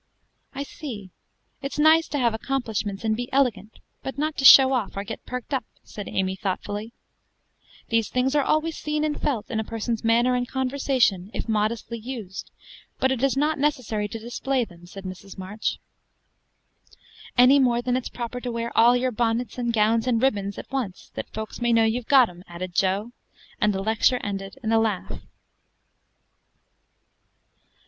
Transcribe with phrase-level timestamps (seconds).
[0.55, 1.11] "I see:
[1.61, 5.23] it's nice to have accomplishments, and be elegant, but not to show off, or get
[5.27, 6.93] perked up," said Amy thoughtfully.
[7.89, 11.99] "These things are always seen and felt in a person's manner and conversation, if modestly
[11.99, 12.49] used;
[12.97, 15.37] but it is not necessary to display them," said Mrs.
[15.37, 15.77] March.
[17.37, 20.71] "Any more than it's proper to wear all your bonnets, and gowns and ribbons, at
[20.71, 23.11] once, that folks may know you've got 'em," added Jo;
[23.61, 25.21] and the lecture ended in a laugh.